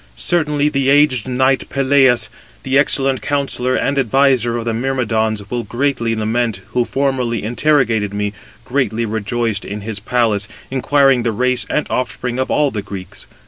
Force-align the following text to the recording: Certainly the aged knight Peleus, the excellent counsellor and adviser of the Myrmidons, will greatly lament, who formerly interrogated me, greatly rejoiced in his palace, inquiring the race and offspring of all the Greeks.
Certainly 0.15 0.69
the 0.69 0.89
aged 0.89 1.27
knight 1.27 1.69
Peleus, 1.69 2.31
the 2.63 2.75
excellent 2.75 3.21
counsellor 3.21 3.75
and 3.75 3.99
adviser 3.99 4.57
of 4.57 4.65
the 4.65 4.73
Myrmidons, 4.73 5.47
will 5.51 5.61
greatly 5.61 6.15
lament, 6.15 6.61
who 6.69 6.85
formerly 6.85 7.43
interrogated 7.43 8.11
me, 8.11 8.33
greatly 8.65 9.05
rejoiced 9.05 9.63
in 9.63 9.81
his 9.81 9.99
palace, 9.99 10.47
inquiring 10.71 11.21
the 11.21 11.31
race 11.31 11.67
and 11.69 11.85
offspring 11.91 12.39
of 12.39 12.49
all 12.49 12.71
the 12.71 12.81
Greeks. 12.81 13.27